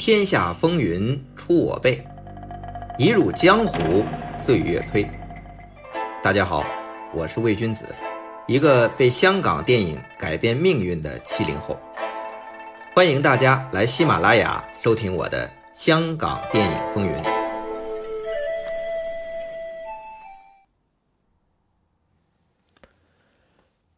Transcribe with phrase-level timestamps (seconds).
[0.00, 2.02] 天下风云出我辈，
[2.96, 4.02] 一入江湖
[4.34, 5.06] 岁月催。
[6.22, 6.64] 大家好，
[7.12, 7.84] 我是魏君子，
[8.46, 11.78] 一个被香港电影改变命运的七零后。
[12.94, 17.12] 欢迎大家来喜马拉雅收听我的《香港电影风云》。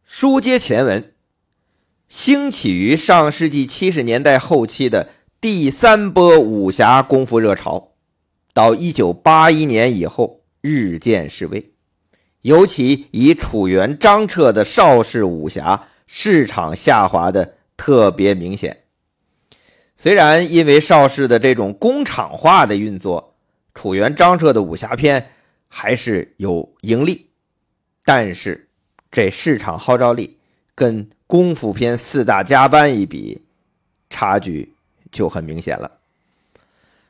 [0.03, 1.13] 书接前文。
[2.09, 5.09] 兴起于上世纪七十年代后期的
[5.43, 7.89] 第三波武侠功夫热潮，
[8.53, 11.73] 到一九八一年以后日渐式微，
[12.43, 18.83] 尤其以楚原、张彻的邵氏武侠市场下滑的特别明显。
[19.97, 23.35] 虽然因为邵氏的这种工厂化的运作，
[23.73, 25.31] 楚原、张彻的武侠片
[25.67, 27.31] 还是有盈利，
[28.05, 28.69] 但是
[29.11, 30.37] 这市场号召力。
[30.73, 33.43] 跟功夫片四大家班一比，
[34.09, 34.72] 差距
[35.13, 35.99] 就很明显了。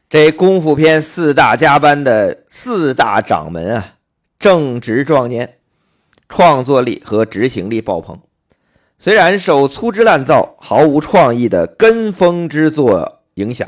[0.08, 3.96] 这功夫片四大家班的四大掌门啊，
[4.38, 5.58] 正值壮年，
[6.30, 8.20] 创作力和执行力爆棚。
[9.00, 13.68] 虽然受粗制滥造、毫无创意的跟风之作影响，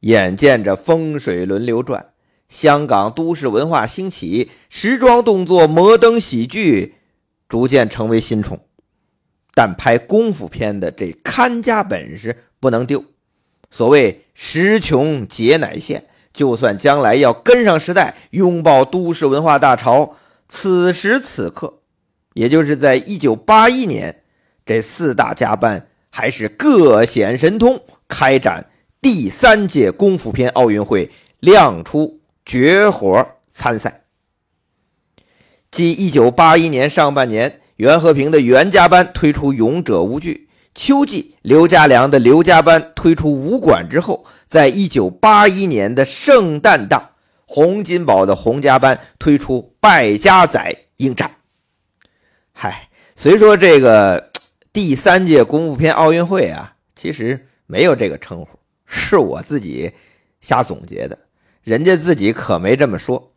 [0.00, 2.12] 眼见着风水轮流转，
[2.48, 6.94] 香港都市文化兴起，时装动作、摩登喜剧
[7.46, 8.58] 逐渐成为新宠。
[9.54, 13.04] 但拍功夫片的这看家本事不能丢。
[13.74, 20.14] 所谓时穷节乃现，就算将来要跟上时代，拥抱都市文化大潮，
[20.46, 21.80] 此时此刻，
[22.34, 24.22] 也就是在一九八一年，
[24.66, 28.66] 这四大家班还是各显神通，开展
[29.00, 34.02] 第三届功夫片奥运会，亮出绝活参赛。
[35.70, 37.60] 继一九八一年上半年。
[37.76, 47.10] 袁和平的袁家班推出《勇者无惧》，秋季刘家良的刘家班推出《武馆》之后，在一九八一年的圣诞档，
[47.46, 50.58] 洪金宝的洪家班推出《败家仔》
[50.96, 51.36] 应战。
[52.52, 54.30] 嗨，虽说这个
[54.72, 59.92] 第三届功夫片奥运会啊，其实没有这个称呼，是我自己
[60.40, 61.18] 瞎总结的，
[61.62, 63.32] 人家自己可没这么说，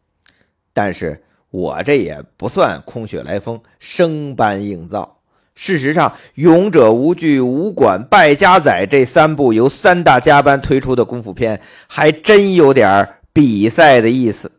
[0.74, 1.22] 但是。
[1.52, 5.15] 我这也不算空穴来风、生搬硬造。
[5.56, 14.52] 事实上，《勇者无惧》《武馆》《败家仔》这三部由三大家班推出的功夫片，还真有点比赛的意思。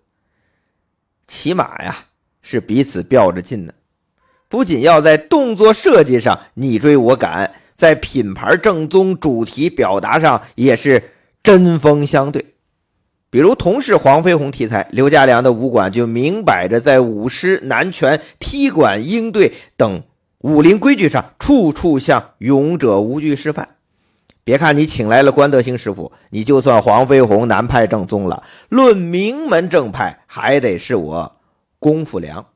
[1.26, 1.96] 起码呀，
[2.40, 3.72] 是彼此较着劲呢。
[4.48, 11.10] 不仅要在动作设计上你追我赶，在品牌正宗、主题表达上也是
[11.42, 12.44] 针锋相对。
[13.28, 20.02] 比如同是黄飞鸿题材，刘家良的武馆就明摆着在舞狮、南拳、踢馆、应对等
[20.46, 23.68] 武林规矩上，处处向勇者无惧示范。
[24.44, 31.36] 别看你请来了关德兴师傅，你就算黄飞鸿南派正宗了，论名门正派，还得是我
[31.80, 32.46] 功夫良。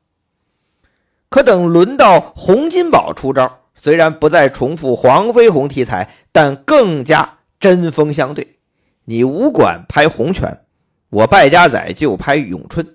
[1.27, 8.55] 可等轮到洪金宝出招，虽然不再重复黄飞鸿题材，但更加针锋相对。
[9.03, 10.61] 你武馆拍洪拳，
[11.09, 12.87] 我败家仔就拍咏春。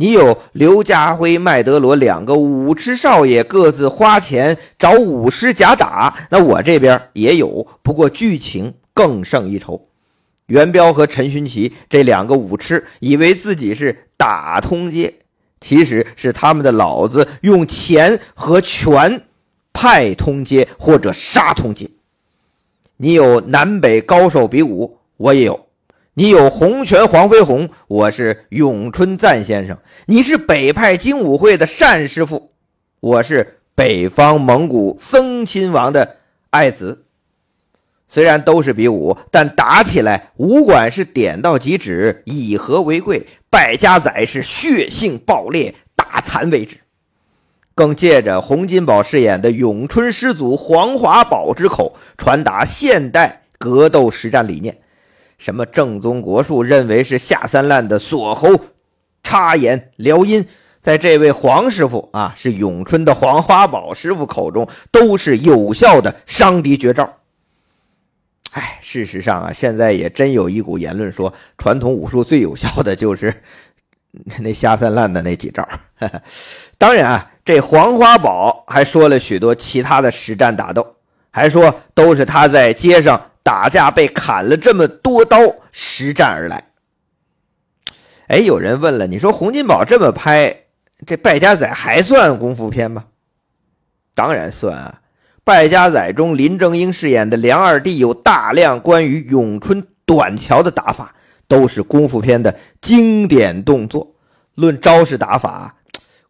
[0.00, 6.16] 你有刘家辉、麦德罗两个武痴少爷，各自花钱找武师假打。
[6.30, 9.88] 那我这边也有，不过剧情更胜一筹。
[10.46, 15.12] 元彪和陈勋奇这两个武痴，以为自己是打通街，
[15.60, 19.24] 其实是他们的老子用钱和权
[19.72, 21.90] 派通街或者杀通街。
[22.98, 24.98] 你有南北高手比武。
[25.16, 25.66] 我也有，
[26.18, 32.50] 你有洪拳黄飞鸿，我是咏春赞先生；你是北派精武会的单师傅，
[32.98, 36.16] 我是北方蒙古僧亲王的
[36.50, 37.04] 爱子。
[38.08, 46.78] 虽然都是比武，但打起来武馆是点到即止，以和为贵；败家仔是血性爆裂，打残为止。
[47.76, 54.78] 更借着洪金宝饰演的咏春师祖黄华宝之口，传达现代格斗实战理念。
[55.38, 58.48] 什么正宗国术认为是下三滥的锁喉、
[59.22, 60.44] 插眼、撩阴，
[60.80, 67.08] 在这位黄师傅啊，是咏春的黄花宝师傅口中，都是有效的伤敌绝招。
[68.50, 73.32] 哎，事实上啊，现在也真有一股言论说，传统武术最有效的就是
[74.40, 75.66] 那下三滥的那几招。
[76.76, 80.96] 当然啊，这黄花宝还说了许多其他的实战打斗，
[81.30, 83.27] 还说都是他在街上。
[83.42, 85.38] 打架被砍了这么多刀，
[85.72, 86.64] 实战而来。
[88.28, 90.64] 哎，有人问了，你说洪金宝这么拍，
[91.06, 93.04] 这败家仔还算功夫片吗？
[94.14, 95.00] 当然算啊！
[95.44, 101.14] 败家仔中，林正英饰演的梁二弟有大量关于咏春短桥的打法，
[101.46, 104.16] 都是功夫片的经典动作。
[104.56, 105.76] 论招式打法，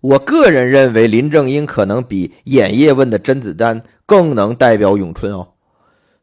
[0.00, 5.54] 我个人认为林正英可能比演叶问的甄子丹更能代表咏春哦。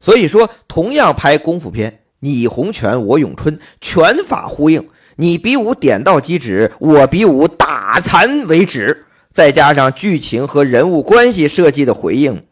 [0.05, 12.43] 所以说，同样拍功夫片，你洪拳，我咏春，拳法呼应，你比武点到即止，我比武打残为止，再加上剧情和人物关系设计的回应。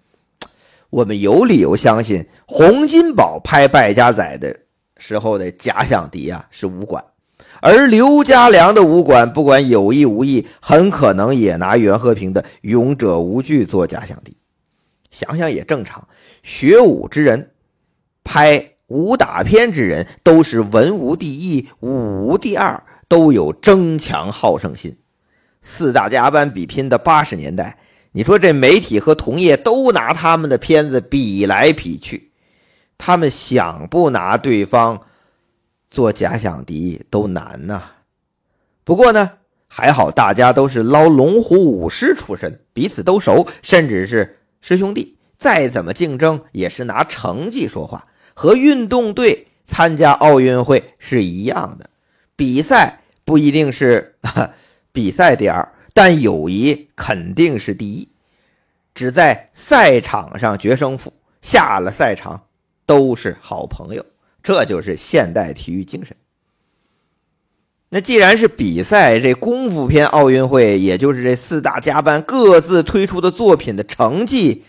[0.89, 4.61] 我们有理由相信，洪金宝拍败家仔的
[4.97, 7.05] 时候的假想敌啊是武馆，
[7.61, 14.35] 而刘家良的武馆不管有意无意，很可能也拿袁和平的勇者无惧做假想敌。
[15.11, 16.07] 想想也正常，
[16.43, 17.51] 学武之人，
[18.23, 24.97] 拍武打片之人，都是文无第一，武无第二，都有争强好胜心。
[25.61, 27.79] 四大家班比拼的八十年代。
[28.15, 32.31] 你说这媒体和同业都拿他们的片子比来比去，
[32.97, 35.01] 他们想不拿对方
[35.89, 37.81] 做假想敌都难呐。
[38.83, 39.31] 不过呢，
[39.67, 45.17] 还好大家都是捞龙虎武师出身，彼此都熟，甚至是师兄弟。
[45.43, 51.89] 再怎么竞争，也是拿成绩说话，和运动队参加奥运会是一样的。
[52.37, 54.15] 比赛不一定是
[54.93, 55.69] 比赛第二。
[55.93, 58.07] 但友谊肯定是第一，
[58.95, 61.11] 只在赛场上决胜负，
[61.41, 62.45] 下了赛场
[62.85, 64.03] 都是好朋友，
[64.41, 66.15] 这就是现代体育精神。
[67.89, 74.63] 那既然是比赛，这功夫片奥运会，也就是这四大家班各自推出的作品的成绩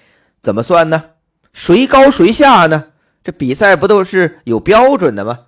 [0.45, 1.13] 怎么算呢？
[1.55, 2.93] 谁高谁下呢？
[3.23, 5.47] 这比赛不都是有标准的吗？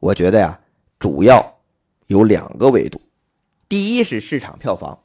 [0.00, 0.58] 我觉得呀，
[0.98, 1.58] 主要
[2.06, 2.98] 有两个维度，
[3.68, 4.98] 第一是市场票房。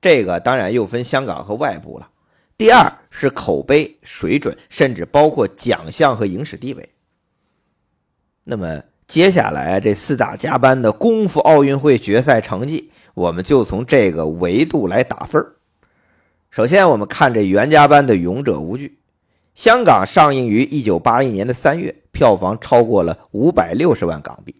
[0.00, 2.10] 这个当然又分香港和外部了。
[2.58, 6.88] 第二是口碑水准，甚至包括奖项和影史地位。
[8.42, 15.40] 那么接下来这四大加班的功夫奥运会决赛成绩，我们就从这个维度来打分
[16.56, 18.88] 首先，我们看这袁家班的《勇者无惧》，
[19.54, 24.54] 香港上映于一九八一年的三月，票房超过了五百六十万港币。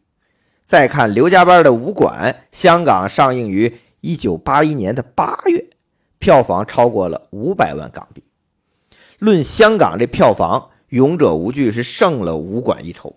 [0.67, 3.79] 再看刘家班的《武馆》，香港上映于。
[4.03, 5.65] 一九八一年的八月，
[6.19, 8.23] 票房超过了五百万港币。
[9.19, 10.61] 论香港这票房，
[10.91, 13.17] 《勇者无惧》是胜了武馆一筹。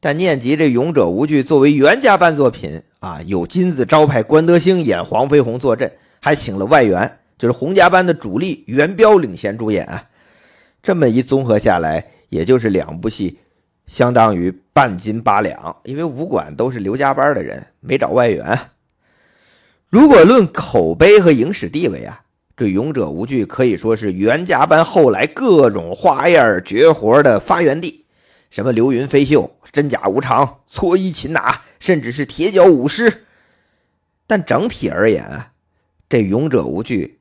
[0.00, 10.04] 但念及这《勇者无惧》作为袁家班作品啊，有金字招牌关德兴演黄飞鸿坐镇，还请了外援，就是洪家班的主力袁彪领衔主演啊。
[10.82, 13.38] 这么一综合下来，也就是两部戏，
[13.86, 15.76] 相当于半斤八两。
[15.84, 18.58] 因为武馆都是刘家班的人，没找外援。
[19.88, 22.20] 如果论口碑和影史地位啊，
[22.56, 28.04] 这《勇者无惧》可以说是袁家班后来各种花样绝活的发源地，
[28.50, 33.24] 什么流云飞袖、真假无常、搓衣擒拿，甚至是铁脚舞狮。
[34.26, 35.52] 但整体而言啊，
[36.08, 37.17] 这《勇者无惧》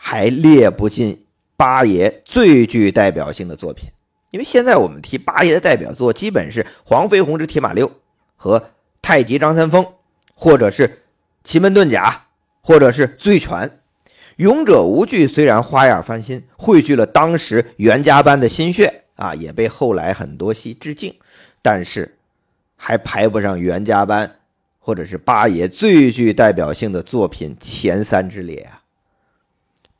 [0.00, 3.90] 还列不进八爷最具代表性的作品，
[4.30, 7.86] 因为现在我们提八爷的代表作，基本是《黄飞鸿之铁马六》
[8.36, 8.60] 和
[9.02, 9.84] 《太极张三丰》，
[10.34, 11.02] 或者是。
[11.44, 12.26] 奇门遁甲，
[12.60, 13.80] 或者是醉拳，
[14.36, 21.14] 勇者无惧虽然花样翻新，汇聚了当时袁家班的心血啊，也被后来很多戏致敬，
[21.62, 22.18] 但是
[22.76, 24.30] 还排不上袁家班
[24.78, 28.77] 或者是八爷最具代表性的作品前三之列啊。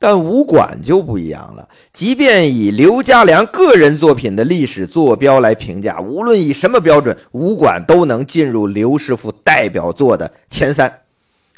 [0.01, 11.01] 但武馆就不一样了，即便以刘家良个人作品的历史坐标来评价，无论以什么标准，武馆都能进入刘师傅代表作的前三。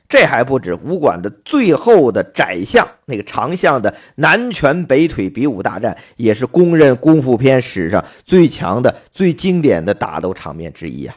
[0.09, 11.15] 这还不止，武馆的最后的窄巷，那个长巷的南拳北腿比武大战，也是公认功夫片史上最强的、最经典的打斗场面之一啊！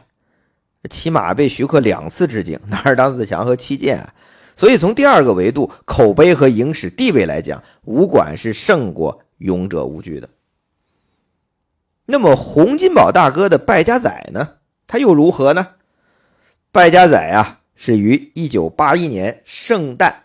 [0.89, 4.13] 起码被徐克两次致敬，哪儿当自强和七剑啊！
[4.55, 10.29] 所以从第二个维度，口碑和影史地位来讲，武馆是胜过勇者无惧的。
[12.05, 14.47] 那么洪金宝大哥的败家仔呢？
[14.87, 15.67] 他又如何呢？
[16.71, 17.59] 败家仔啊！
[17.77, 20.23] 是于一九八一年圣诞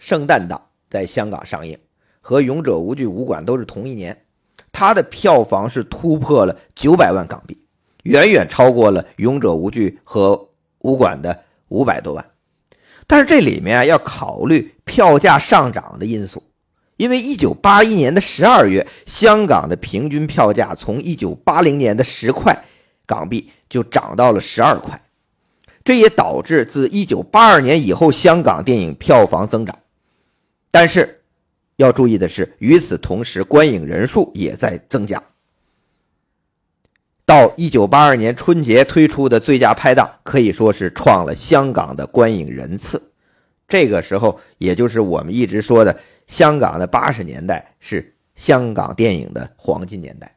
[0.00, 1.78] 圣诞档在香港上映，
[2.20, 4.24] 和《勇者无惧》武馆都是同一年，
[4.72, 7.56] 它的票房是突破了九百万港币，
[8.02, 10.48] 远远超过了《勇者无惧》和
[10.80, 12.24] 武馆的五百多万。
[13.08, 16.40] 但是这里面啊要考虑票价上涨的因素，
[16.98, 22.64] 因为一九八一年的十二月，香港的平均票价从一九八零年的十块
[23.06, 25.00] 港币就涨到了十二块。
[25.82, 29.74] 这也导致自一九八二年以后，香港电影票房增长。
[30.70, 31.22] 但是
[31.76, 35.22] 要注意的是，与此同时，观影人数也在增加。
[37.28, 43.12] 到一九八二年春节推出的最佳拍档，可以说是创了香港的观影人次。
[43.68, 45.94] 这个时候，也就是我们一直说的
[46.26, 50.36] 香港的八十年代是香港电影的黄金年代。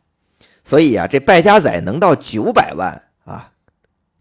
[0.65, 3.53] 所以啊，这败家仔能到九百万啊，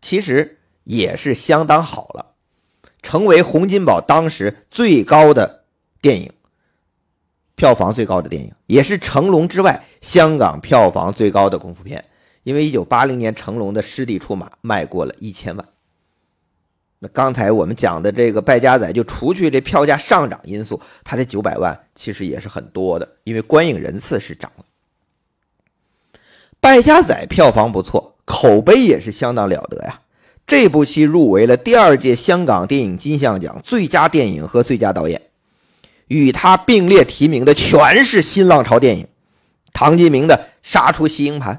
[0.01, 2.35] 其实也是相当好了，
[3.03, 5.65] 成为洪金宝当时最高的
[6.01, 6.33] 电影，
[7.57, 12.05] 票房最高的电影，也是成龙之外香港票房最高的功夫片。
[12.51, 15.65] 因为一九八零年成龙的《师弟出马》卖过了一千万，
[16.99, 24.65] 那刚才我们讲的这个败家仔，就除去这票价上涨因素，它这九百万其实也是很多的，因为观影人次是涨了。
[26.59, 30.01] 败家仔票房不错，口碑也是相当了得呀。
[30.45, 35.23] 这部戏入围了第二届香港电影金像奖最佳电影和最佳导演，
[36.09, 39.07] 与他并列提名的全是新浪潮电影，
[39.73, 40.37] 唐金明的
[40.69, 41.55] 《杀出西营盘》。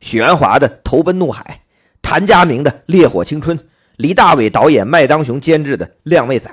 [0.00, 1.60] 许鞍华的《投奔怒海》，
[2.02, 3.58] 谭家明的《烈火青春》，
[3.96, 6.50] 李大伟导演、麦当雄监制的《靓妹仔》，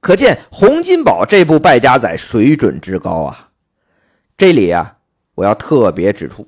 [0.00, 3.50] 可见洪金宝这部败家仔水准之高啊！
[4.36, 4.96] 这里啊，
[5.36, 6.46] 我要特别指出，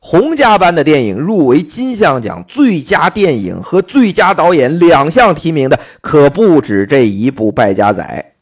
[0.00, 8.34] 洪家班的电影入围金像奖最佳电影和最佳导演两项提名的，可不止这一部败家仔，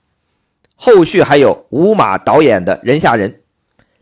[0.75, 3.30] 后续还有吴马导演的《人吓人》，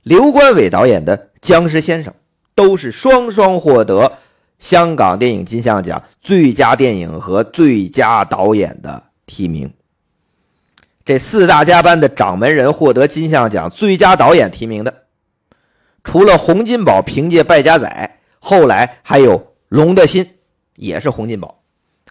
[0.02, 2.12] 刘关伟导演的《僵尸先生》。
[2.54, 4.12] 都是双双获得
[4.59, 9.73] 香港电影金像奖最佳电影和最佳导演的提名。
[11.04, 15.07] 这四大家班的掌门人获得金像奖最佳导演提名的，
[16.04, 20.38] 除了洪金宝凭借《败家仔》，后来还有龙的心
[20.76, 21.62] 也是洪金宝，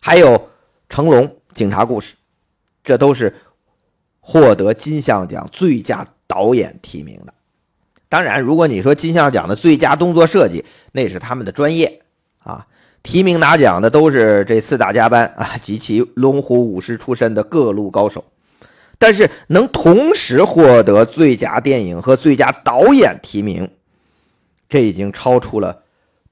[0.02, 0.50] 还有
[0.90, 2.14] 成龙《警察故事》，
[2.84, 3.34] 这都是
[4.20, 7.34] 获得金像奖最佳导演提名的。
[8.10, 12.02] 当然，如果你说金像奖的最佳动作设计，那是他们的专业
[12.40, 12.66] 啊。
[13.04, 18.26] 提名拿奖的都是这四大家班啊及其龙虎武师出身的各路高手。
[18.98, 23.70] 但是能同时获得最佳电影和最佳导演提名，
[24.68, 25.84] 这已经超出了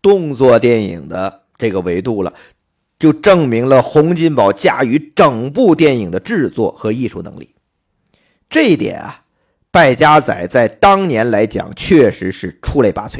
[0.02, 2.34] 动作电影的这个维度了，
[2.98, 7.54] 就证明了洪金宝驾驭整部电影的制作和艺术能力。
[8.50, 9.22] 这一点啊。
[9.78, 13.20] 败家仔在当年来讲，确实是出类拔萃。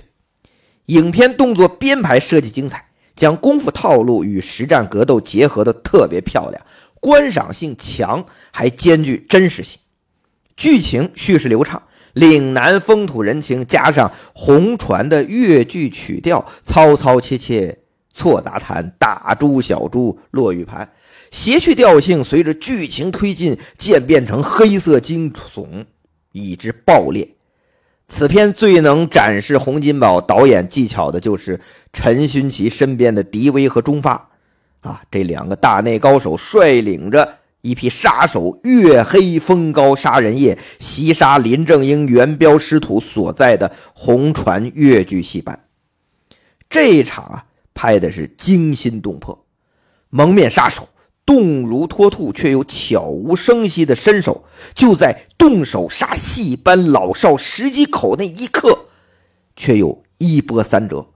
[0.88, 2.84] 影片动作编排设计精彩，
[3.16, 6.60] 将功夫套路与实战格斗结合的特别漂亮，
[7.00, 9.80] 观赏性强，还兼具真实性。
[10.56, 11.84] 剧情叙事流畅，
[12.14, 17.78] 岭南风土人情加上红船的越剧曲调，操操切切，
[18.12, 20.92] 错杂弹，大珠小珠落玉盘，
[21.30, 25.86] 谐趣调性随着剧情推进渐变成黑色惊悚。
[26.38, 27.28] 以之爆裂。
[28.08, 31.60] 此片最能展示洪金宝导演技巧的，就是
[31.92, 34.30] 陈勋奇身边的狄威和钟发，
[34.80, 45.60] 啊，这两个大内高手率领着一批杀手，月黑风高杀人夜，袭杀林正英元彪师徒所在的红船越剧戏班。
[46.70, 49.46] 这一场啊，拍的是惊心动魄，
[50.10, 50.88] 蒙面杀手。
[51.28, 58.86] 动如脱兔，却又悄无声息的伸手，就在动手杀戏班老少十几口那一刻，
[59.54, 61.08] 却又一波三折。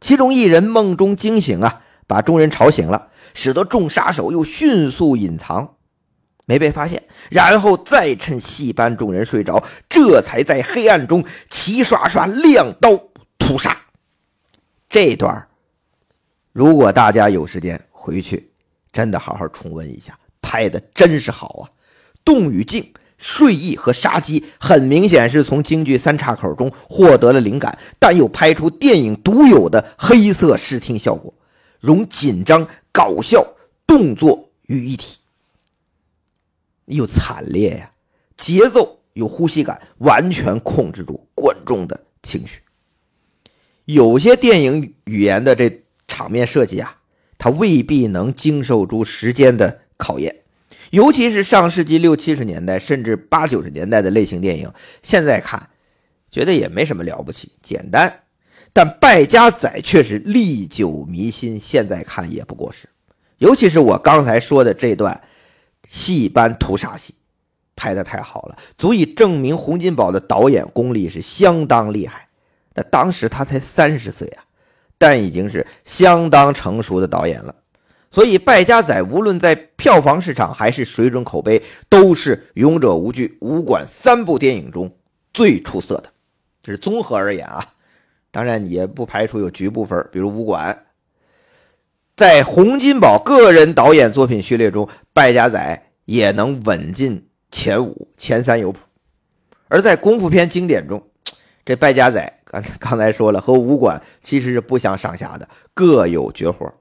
[0.00, 5.74] 其中一人梦中惊醒啊，把众人吵醒了，使得众杀手又迅速隐藏，
[6.44, 7.02] 没被发现。
[7.28, 12.96] 然后再趁戏班众人睡着，这才在黑暗中齐刷刷亮刀
[13.36, 13.76] 屠杀。
[14.88, 15.48] 这段
[16.52, 18.52] 如果大家有时间回去。
[18.96, 21.62] 真的好好重温一下，拍的真是好啊！
[22.24, 31.34] 动与静、睡意和杀机，很明显是从京剧三岔口中获得了灵感，但又拍出电影独有的黑色视听效果，
[31.78, 33.46] 融紧张、搞笑、
[33.86, 35.18] 动作于一体，
[36.86, 37.90] 又惨烈呀！
[38.34, 42.62] 节奏有呼吸感，完全控制住观众的情绪。
[43.84, 46.96] 有些电影语言的这场面设计啊。
[47.38, 50.36] 他未必能经受住时间的考验，
[50.90, 55.68] 尤其是上世纪六七十年代甚至八九十年代的类型电影，现在看
[56.30, 58.20] 觉得也没什么了不起，简单。
[58.72, 62.88] 但《败家仔》却是历久弥新，现在看也不过时。
[63.38, 65.22] 尤其是我刚才说的这段
[65.88, 67.14] 戏班屠杀戏，
[67.74, 72.28] 拍的太好了，足以证明洪金宝的导演功力是相当厉害。
[72.74, 74.44] 那当时他才三十岁啊。
[74.98, 77.54] 但已经是相当成熟的导演了，
[78.10, 84.90] 所以《败家仔》无论在票房市场还是水准口碑，都是《勇者无惧》武馆三部电影中
[85.34, 86.12] 最出色的。
[86.62, 87.64] 这是综合而言啊，
[88.30, 90.84] 当然也不排除有局部分，比如武馆。
[92.16, 98.80] 在洪金宝个人导演作品序列中，《败家仔》也能稳进前五、前三有谱。
[99.68, 101.06] 而在功夫片经典中，
[101.64, 102.40] 这《败家仔》
[102.78, 106.72] 刚才说了，和武馆其实是不相上下的，各有绝活。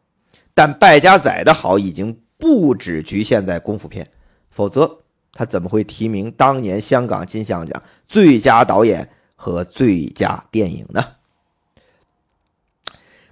[0.53, 4.07] 但《败家仔》的好已经不只局限在功夫片，
[4.49, 4.99] 否则
[5.33, 11.03] 他怎么会提名当年香港金像奖最佳导演和最佳电影呢？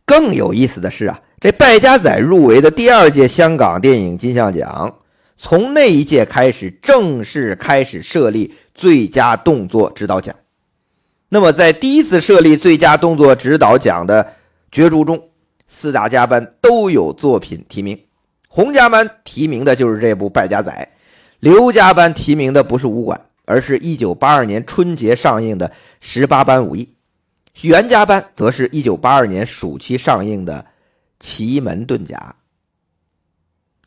[0.06, 1.22] 更有意思的是啊。
[1.40, 5.00] 这败家仔入围的第二届香港电影金像奖，
[5.36, 10.34] 从那一届开始正式开始设立最佳动作指导奖。
[11.34, 14.36] 那么，在第一次设立最佳动作指导奖的
[14.72, 15.20] 角逐中，
[15.68, 18.00] 四大家班都有作品提名。
[18.48, 20.72] 洪家班提名的就是这部《败家仔》，
[21.40, 25.68] 刘家班提名的不是武馆，而是一九八二年春节上映的
[26.02, 26.88] 《十八般武艺》。
[27.68, 30.64] 袁家班则是一九八二年暑期上映的。
[31.20, 32.36] 奇门遁甲。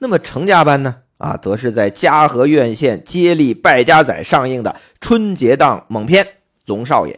[0.00, 0.96] 那么程家班呢？
[1.18, 6.24] 啊，则是在嘉禾院线接力《败家仔》上映的春节档猛片
[6.64, 7.12] 《龙少爷》。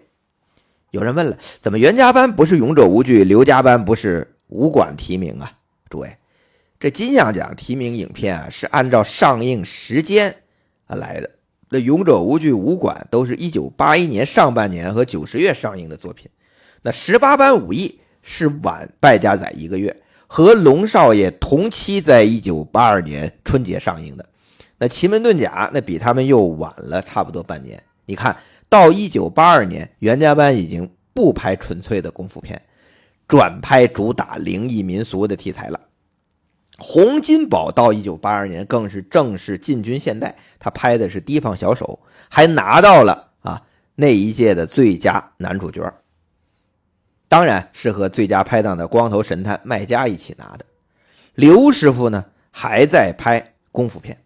[0.90, 5.52] 有人问了，怎么袁家班不是勇者无惧，刘家班不是武馆提名啊？
[5.90, 6.16] 诸位，
[6.80, 10.34] 这金像奖提名影片啊，是按照上映时间
[10.86, 11.30] 啊来的。
[11.70, 16.30] 那勇者无惧、武馆都是一九八一年上半年和九十月上映的作品，
[16.82, 19.94] 那十八般武艺是晚《败家仔》一个月。
[20.30, 24.26] 和龙少爷同期，在一九八二年春节上映的，
[24.76, 27.82] 那奇门遁甲那比他们又晚了差不多半年。
[28.04, 28.36] 你看
[28.68, 32.60] 到一九八二年，袁家班已经不拍纯粹的功夫片，
[33.26, 35.80] 转拍主打灵异民俗的题材了。
[36.78, 41.98] 洪金宝到一九八二年更是正式进军现代，他拍的是提防小手，
[42.30, 43.62] 还拿到了啊
[43.96, 45.92] 那一届的最佳男主角。
[47.26, 50.64] 当然是和最佳拍档的光头神探麦家一起拿的。
[51.34, 54.16] 刘师傅呢还在拍功夫片，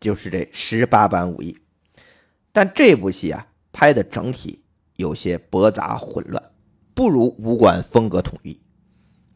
[0.00, 1.58] 就是这十八般武艺。
[2.52, 4.62] 但这部戏啊拍的整体
[4.96, 6.42] 有些驳杂混乱，
[6.94, 8.60] 不如武馆风格统一。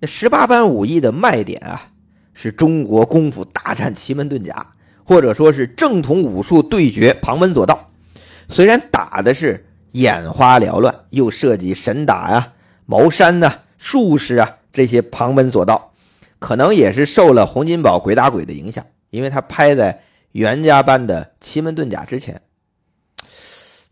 [0.01, 1.91] 那十八般武艺的卖点啊
[2.33, 7.91] 是中国功夫大战奇门遁甲，或者说是正统武术对决旁门左道。
[8.49, 12.53] 虽然打的是眼花缭乱，又涉及神打呀。
[12.87, 15.93] 茅山呢，术士啊，这些旁门左道，
[16.39, 22.43] 可能也是受了洪金宝鬼打鬼的影响，因为他拍在袁家班的奇门遁甲之前。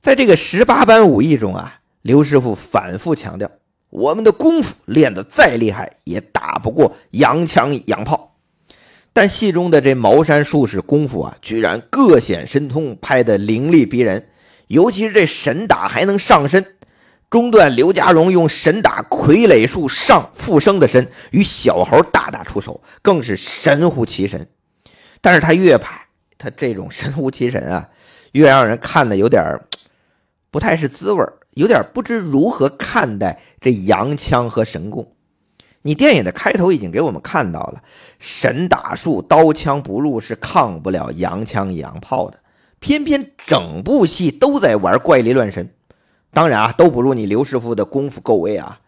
[0.03, 3.49] 在这个十八般武艺中啊，刘师傅反复强调，
[3.89, 8.35] 我们的功夫练得再厉害，也打不过洋枪洋炮。
[9.13, 14.29] 但戏中的这茅山术士功夫啊，居然各显神通，拍得凌厉逼人，
[14.67, 16.67] 尤其是这神打还能上身。
[17.31, 24.49] 中段，刘家荣用神打傀儡术上复生的身，与小猴大打出手，更是神乎其神。
[25.21, 27.89] 但是他越拍，他这种神乎其神啊，
[28.33, 29.61] 越让人看的有点
[30.53, 35.15] 不太是滋味有点不知如何看待这洋枪和神功。
[35.81, 37.83] 你电影的开头已经给我们看到了，
[38.21, 42.39] 神打术刀枪不入，是抗不了洋枪洋炮的。
[42.79, 45.71] 偏偏整部戏都在玩怪力乱神。
[46.33, 48.81] 当然啊，都不如你刘师傅的功夫够威啊！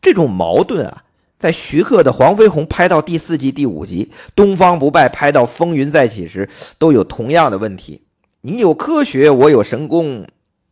[0.00, 1.04] 这种矛盾啊，
[1.38, 8.02] 在徐克的《黄飞鸿》拍到第四集、第五集，《东方不败》拍到《风云再起》时，都有同样的问题。
[8.42, 10.24] 你有科学，我有神功；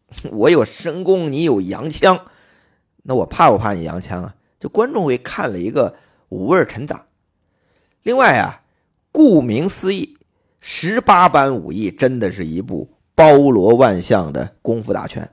[0.32, 2.26] 我有神功，你有洋枪。
[3.02, 4.34] 那我怕不怕你洋枪啊？
[4.58, 5.94] 就观众会看了一个
[6.28, 7.06] 五味陈杂。
[8.02, 8.62] 另外啊，
[9.12, 10.16] 顾名思义，
[10.60, 15.28] 十八般武艺真的是一部包罗万象的功夫大全。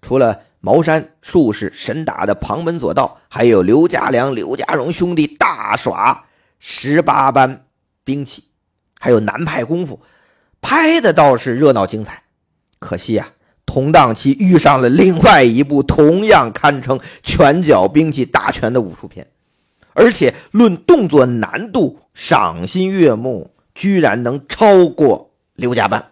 [0.00, 6.24] 除了茅山术士神打的旁门左道，还有刘家良、刘家荣兄弟大耍
[6.58, 7.66] 十八般
[8.04, 8.44] 兵器，
[8.98, 10.00] 还有南派功夫，
[10.60, 12.22] 拍的倒是热闹精彩。
[12.78, 13.28] 可惜啊，
[13.72, 19.26] 同档期遇上了另外一部同样堪称拳脚兵器大全的武术片，
[19.94, 26.10] 而且论动作难度，赏心悦目，居然能超过刘家班。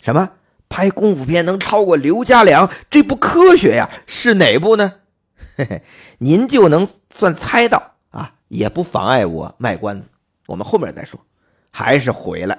[0.00, 0.30] 什么？
[0.70, 3.90] 拍功夫片能超过刘家良，这不科学呀！
[4.06, 4.94] 是哪部呢？
[5.58, 5.82] 嘿嘿，
[6.16, 10.08] 您就能算猜到啊，也不妨碍我卖关子。
[10.46, 11.20] 我们后面再说。
[11.70, 12.58] 还是回来，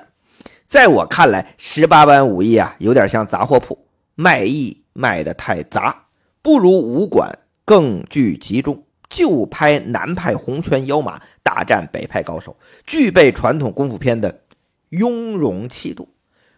[0.68, 6.06] 在我看来，十八般武艺啊，有点像杂货铺，卖艺卖的太杂，
[6.42, 8.84] 不如武馆更具集中。
[9.10, 14.42] 就拍南派红拳妖马大战北派高手，具备传统功夫片的
[14.90, 16.10] 雍容气度。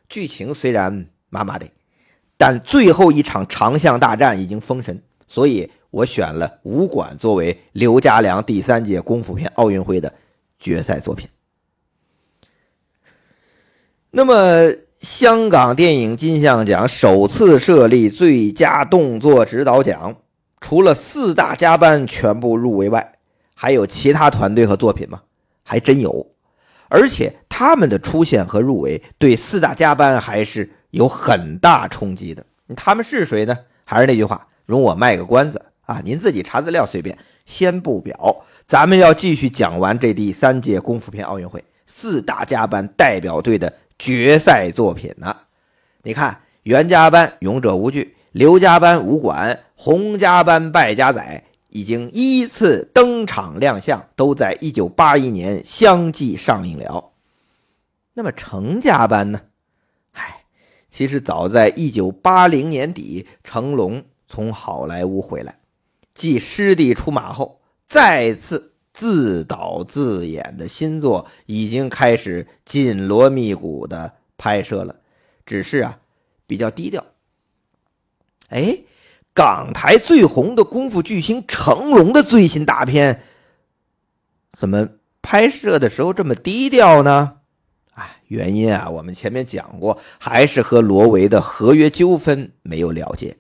[0.08, 1.08] 剧情虽然。
[1.28, 1.68] 麻麻的，
[2.38, 10.14] 但最后一场长巷大战已经封神，所以我选了武馆作为刘家良第三届功夫片奥运会的
[10.58, 11.28] 决赛作品。
[14.12, 14.72] 那么，
[15.06, 20.16] 香港电影金像奖首次设立最佳动作指导奖，
[20.60, 23.14] 除了四大加班全部入围外，
[23.54, 25.22] 还有其他团队和作品吗？
[25.64, 26.32] 还真有，
[26.90, 32.44] 而且他们的出现和入围对四大加班还是有很大冲击的。
[32.76, 33.56] 他们是谁呢？
[33.84, 37.16] 还是那句话，容我卖个关子啊，您自己查资料随便，
[37.46, 38.44] 先不表。
[38.66, 43.72] 咱们要继续讲完这第三届功夫片奥运会四大加班代表队的。
[43.98, 45.36] 决赛作品呢？
[46.04, 57.12] 你看，袁家班勇者无惧，刘家班武馆，洪家班败家仔已经依次登场亮相，都在一九八一年相继上映了。
[58.14, 59.42] 那么程家班呢？
[60.12, 60.44] 嗨，
[60.90, 65.60] 其实早在一九八零年底，成龙从好莱坞回来，
[66.14, 68.75] 继师弟出马后，再次。
[68.96, 75.02] 自导自演的新作已经开始紧锣密鼓的拍摄了，
[75.46, 76.00] 只是啊
[76.48, 77.04] 比较低调。
[78.48, 78.78] 哎，
[79.34, 83.22] 港台最红的功夫巨星成龙的最新大片，
[84.54, 84.88] 怎么
[85.22, 87.40] 拍摄的时候这么低调呢？
[87.96, 93.36] 哎，原因啊，我们前面讲过，还是和罗维的合约纠纷没有了结。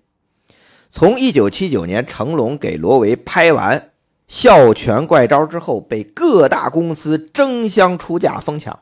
[0.89, 3.91] 从一九七九年成龙给罗维拍完。
[4.27, 8.79] 笑拳怪招之后，被各大公司争相出价疯抢。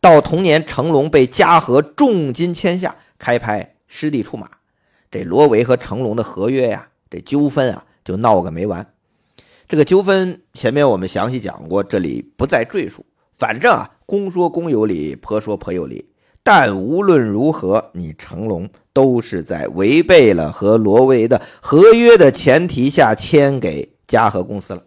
[0.00, 4.46] 到同年，成龙被嘉禾重金签下，开拍《师弟出马》。
[5.10, 8.86] 这罗维和成龙的合约呀，这纠纷啊，就闹个没完。
[9.66, 13.04] 这个纠纷前面我们详细讲过，这里不再赘述。
[13.32, 16.10] 反正啊，公说公有理，婆说婆有理。
[16.42, 23.96] 但无论如何，你成龙都是在违背了和罗维的合约的前提下签给。
[24.08, 24.82] 嘉禾公司了，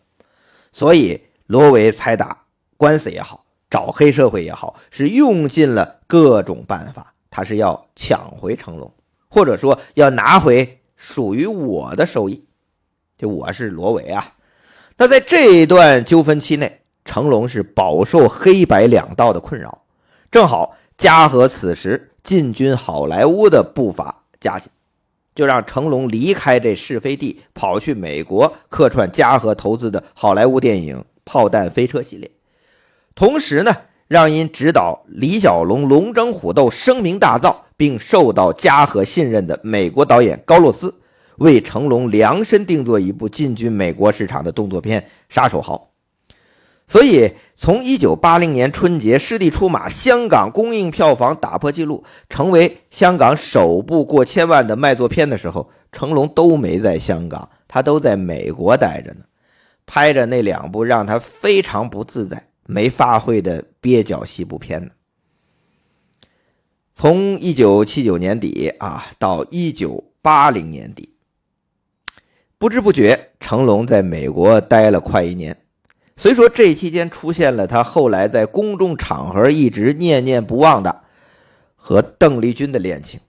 [0.74, 7.14] 所以罗维猜打官司也好，找黑社会也好，是用尽了各种办法。
[7.30, 8.92] 他是要抢回成龙，
[9.30, 12.44] 或者说要拿回属于我的收益。
[13.18, 14.22] 就我是罗维啊。
[14.98, 19.84] 那在这一段纠纷期内，成龙是饱受黑白两道的困扰。
[20.30, 24.70] 正好嘉禾此时进军好莱坞的步伐加紧。
[25.42, 32.30] 就让成龙离开这是非地，跑去美国客串嘉禾投资的好莱坞电影《炮弹飞车》系列。
[33.16, 33.76] 同时呢，
[34.08, 40.94] 让因指导李小龙龙争虎斗声名大噪，并受到嘉禾信任的美国导演高洛斯，
[41.38, 45.76] 为成龙量身定做一部进军美国市场的动作片《杀手豪》。
[46.92, 59.22] 所以，从一九八零年春节《师弟出马》香港公映票房打破纪录，成为香港首部过千万的卖座片的时候，成龙都没在香港，他都在美国待着呢，
[59.86, 64.92] 拍着那两部让他非常不自在、没发挥的蹩脚西部片呢。
[66.94, 71.16] 从一九七九年底啊到一九八零年底，
[72.58, 75.56] 不知不觉，成龙在美国待了快一年。
[76.22, 81.02] 虽说这期间出现了他后来在公众场合一直念念不忘的
[81.76, 83.20] 和邓丽君的恋情，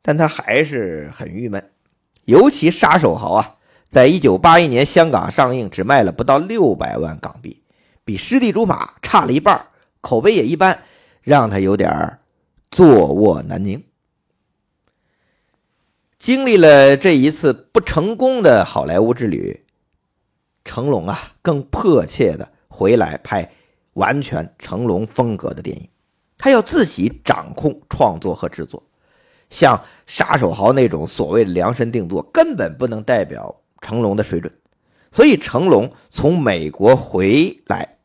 [0.00, 1.72] 但他还是很郁闷。
[2.26, 3.56] 尤其《杀手豪》啊，
[3.88, 7.60] 在一九八一年香港上映，只卖了不到六百万港币，
[8.04, 9.60] 比《师弟出马》差了一半，
[10.00, 10.80] 口碑也一般，
[11.22, 12.20] 让他有点
[12.70, 13.82] 坐卧难宁。
[16.20, 19.63] 经历了这一次不成功的好莱坞之旅。
[20.64, 23.50] 成龙啊，更迫切的回来拍
[23.92, 25.88] 完全成龙风格的电影，
[26.38, 28.82] 他要自己掌控创作和制作。
[29.50, 34.52] 像《杀手豪》那种所谓量身定做，根本不能代表成龙的水准。
[35.12, 37.98] 所以成龙从美国回来，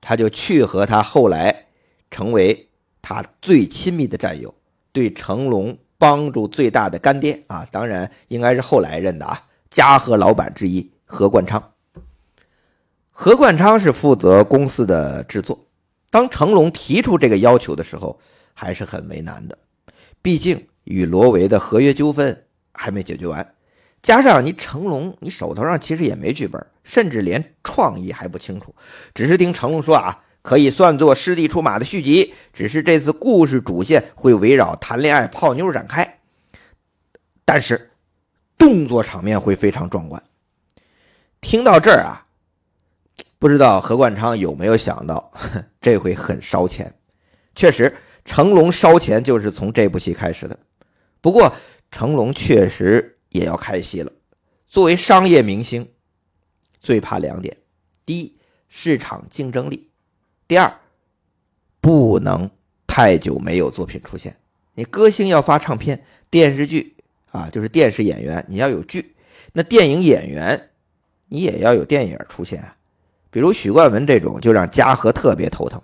[0.00, 1.66] 他就去和他后来
[2.10, 2.68] 成为
[3.00, 4.54] 他最亲密的战友、
[4.92, 9.46] 对成龙帮助最大的干爹啊，当然应该是后来认的啊。
[9.70, 11.72] 嘉禾老板之一何冠昌，
[13.12, 15.66] 何冠昌是负责公司的制作。
[16.10, 18.18] 当成龙提出这个要求的时候，
[18.52, 19.56] 还是很为难的。
[20.20, 23.54] 毕竟与罗维的合约纠纷还没解决完，
[24.02, 28.74] 加上你成龙，你手头上其实也没剧本，甚至连创意还不清楚。
[29.14, 36.18] 只是听成龙说啊，可以算作师弟出马的续集，只是这次故事主线会围绕谈恋爱、泡妞展开。
[37.44, 37.89] 但是。
[38.60, 40.22] 动作场面会非常壮观。
[41.40, 42.26] 听到这儿啊，
[43.38, 45.32] 不知道何冠昌有没有想到，
[45.80, 46.94] 这回很烧钱。
[47.54, 47.96] 确实，
[48.26, 50.58] 成龙烧钱就是从这部戏开始的。
[51.22, 51.54] 不过，
[51.90, 54.12] 成龙确实也要开戏了。
[54.68, 55.90] 作为商业明星，
[56.80, 57.56] 最怕两点：
[58.04, 58.36] 第一，
[58.68, 59.88] 市场竞争力；
[60.46, 60.70] 第二，
[61.80, 62.50] 不能
[62.86, 64.36] 太久没有作品出现。
[64.74, 66.96] 你歌星要发唱片，电视剧
[67.30, 69.00] 啊，就是电视演员，你要有剧；
[69.52, 70.70] 那电影演员，
[71.28, 72.76] 你也要有电影出现啊。
[73.30, 75.80] 比如许冠文这种，就让嘉禾特别头疼。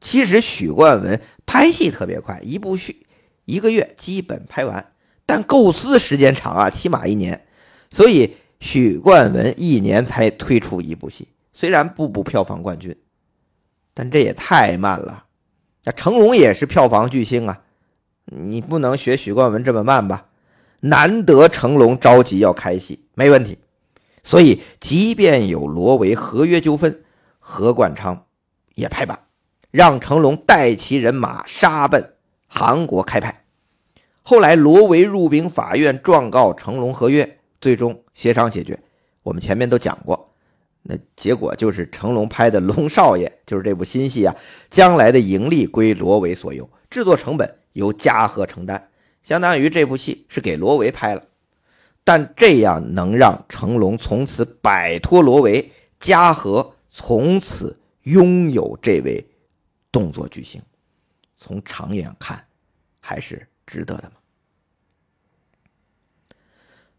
[0.00, 3.06] 其实许冠文拍戏特别快，一部戏
[3.46, 4.92] 一个月基本拍完，
[5.24, 7.46] 但构思时间长啊，起码一年。
[7.90, 12.94] 所以许冠文一年才推出一部戏，虽然步步票房冠军，
[13.94, 15.24] 但这也太慢了。
[15.84, 17.62] 那成龙也是票房巨星啊，
[18.26, 20.26] 你不能学许冠文这么慢吧？
[20.80, 23.58] 难得成龙着急要开戏，没问题。
[24.22, 27.02] 所以即便有罗维合约纠纷，
[27.38, 28.26] 何冠昌
[28.74, 29.18] 也拍板。
[29.70, 32.14] 让成龙带齐人马杀奔
[32.46, 33.44] 韩国开拍。
[34.22, 38.78] 后来罗维入禀法院状告成龙合约，最终协商解决。
[39.22, 40.32] 我们前面都讲过，
[40.82, 44.34] 那结果就是成龙拍的《龙少爷》就是这部新戏啊，
[44.70, 48.88] 将来的盈利归罗维所有，制作成本由嘉禾承担，
[49.28, 51.22] 相当于这部戏是给罗维拍了。
[52.02, 59.22] 但这样能让成龙从此摆脱罗维，嘉禾从此拥有这位。
[59.92, 60.62] 动作巨星，
[61.36, 62.42] 从长远看，
[63.00, 64.12] 还是值得的吗？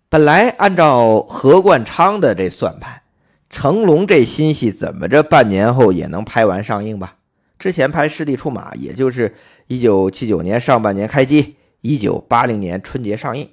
[0.08, 3.02] 本来按照何冠昌的这算盘，
[3.50, 7.18] 成龙这新戏怎么着半年后也能拍完上映吧？
[7.58, 9.36] 之前拍《师弟出马》，也就是
[9.68, 13.50] 一九七九年上半年开机，一九八零年春节上映，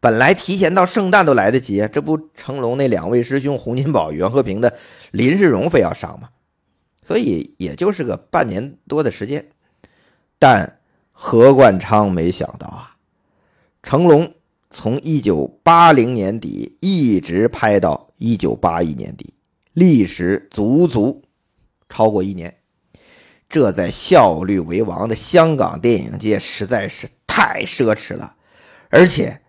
[0.00, 1.88] 本来提前到圣诞都来得及。
[1.92, 4.76] 这不，成龙那两位师兄洪金宝、袁和平的
[5.12, 6.30] 林世荣非要上吗？
[7.02, 9.46] 所以也就是个半年多的时间，
[10.38, 12.96] 但何冠昌没想到啊，
[13.82, 14.34] 成龙
[14.70, 19.32] 从一九八零年底一直拍到一九八一年底，
[19.72, 21.22] 历时足足
[21.88, 22.54] 超过一年，
[23.48, 28.34] 这在效率为王的香港电影界实在是太奢侈了，
[28.88, 29.40] 而且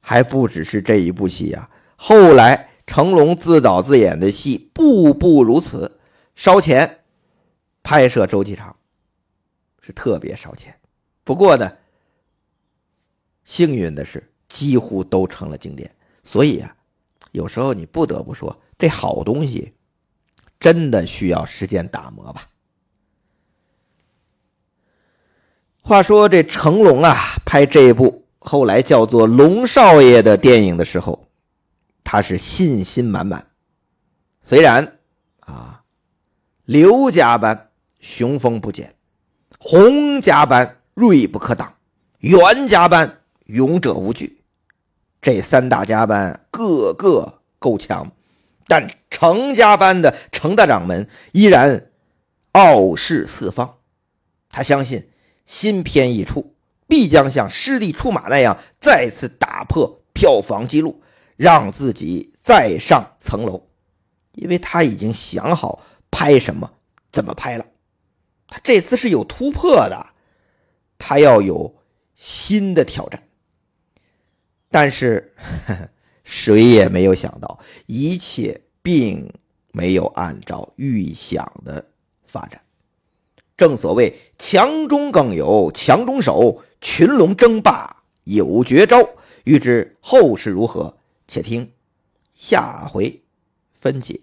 [0.00, 2.70] 还不只是这一部戏呀，后来。
[2.84, 6.00] 成龙自导自演的戏步步如此，
[6.34, 6.98] 烧钱，
[7.82, 8.76] 拍摄周期长，
[9.80, 10.76] 是特别烧钱。
[11.22, 11.72] 不过呢，
[13.44, 15.90] 幸运的是几乎都成了经典。
[16.24, 16.76] 所以啊，
[17.30, 19.72] 有时候你不得不说，这好东西
[20.58, 22.46] 真的需要时间打磨吧。
[25.92, 31.28] 话说这成龙啊，拍这部后来叫做《龙少爷》的电影的时候。
[32.02, 33.46] 他是信心满满，
[34.42, 34.96] 虽然
[35.40, 35.82] 啊，
[36.64, 37.68] 刘家班
[38.00, 38.94] 雄风不减，
[39.58, 41.74] 洪家班锐不可挡，
[42.20, 44.42] 袁家班勇者无惧，
[45.20, 48.10] 这三大家班个个够强，
[48.66, 51.90] 但程家班的程大掌门依然
[52.52, 53.74] 傲视四方。
[54.48, 55.06] 他相信
[55.44, 56.54] 新片一出，
[56.86, 61.02] 必将像师弟出马那样再次打破票房纪录。
[61.34, 63.66] 让自己再上层楼，
[64.34, 66.74] 因为他已经想好拍什么、
[67.10, 67.66] 怎么拍了。
[68.46, 70.10] 他这次是有突破的，
[70.98, 71.82] 他要有
[72.14, 73.26] 新的挑战。
[74.70, 75.34] 但是
[76.22, 79.32] 谁也没有想到，一切并
[79.72, 81.90] 没有按照预想的
[82.22, 82.60] 发展。
[83.62, 89.08] 正所谓强中更有强中手，群龙争霸有绝招。
[89.44, 90.98] 欲知后事如何？
[91.28, 91.72] 且听
[92.32, 93.22] 下回
[93.72, 94.18] 分解。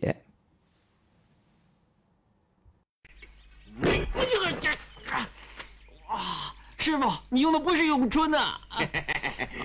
[6.10, 8.60] 哇，师傅，你用的不是咏春呐！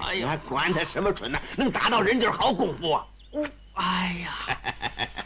[0.02, 3.08] 哎呀，管他什么春呢，能打到人就是好功夫啊！
[3.74, 4.56] 哎呀，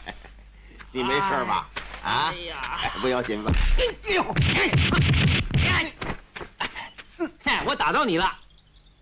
[0.91, 1.69] 你没事吧？
[2.09, 2.33] 啊？
[2.33, 3.51] 哎呀，不要紧吧？
[3.77, 4.23] 哎呦，
[7.43, 8.35] 哎，我打到你了。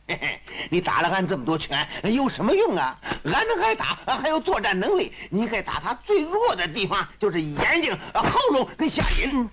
[0.09, 2.97] 嘿嘿，你打了俺这么多拳，有什么用啊？
[3.25, 5.13] 俺能挨打，俺还有作战能力。
[5.29, 9.49] 你该打他最弱的地方，就是眼睛、喉咙跟下阴。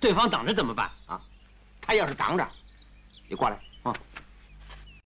[0.00, 1.20] 对方挡着怎么办啊？
[1.80, 2.48] 他要是挡着，
[3.28, 3.60] 你过来啊。